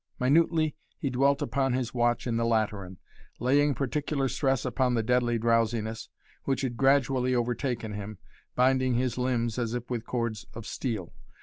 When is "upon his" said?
1.43-1.93